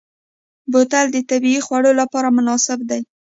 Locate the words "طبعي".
1.29-1.59